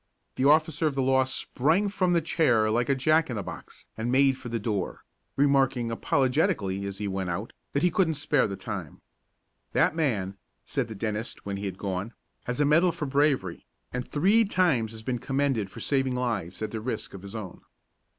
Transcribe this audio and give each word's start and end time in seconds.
The 0.35 0.45
officer 0.45 0.87
of 0.87 0.95
the 0.95 1.01
law 1.03 1.25
sprang 1.25 1.87
from 1.87 2.13
the 2.13 2.21
chair 2.21 2.71
like 2.71 2.89
a 2.89 2.95
jack 2.95 3.29
in 3.29 3.35
the 3.35 3.43
box 3.43 3.85
and 3.95 4.11
made 4.11 4.35
for 4.35 4.49
the 4.49 4.57
door, 4.57 5.03
remarking 5.35 5.91
apologetically 5.91 6.87
as 6.87 6.97
he 6.97 7.07
went 7.07 7.29
out 7.29 7.53
that 7.73 7.83
he 7.83 7.91
couldn't 7.91 8.15
spare 8.15 8.47
the 8.47 8.55
time. 8.55 8.99
"That 9.73 9.95
man," 9.95 10.37
said 10.65 10.87
the 10.87 10.95
dentist, 10.95 11.45
when 11.45 11.57
he 11.57 11.65
had 11.65 11.77
gone, 11.77 12.15
"has 12.45 12.59
a 12.59 12.65
medal 12.65 12.91
for 12.91 13.05
bravery, 13.05 13.67
and 13.93 14.07
three 14.07 14.43
times 14.43 14.91
has 14.93 15.03
been 15.03 15.19
commended 15.19 15.69
for 15.69 15.81
saving 15.81 16.15
lives 16.15 16.63
at 16.63 16.71
the 16.71 16.81
risk 16.81 17.13
of 17.13 17.21
his 17.21 17.35
own." 17.35 17.61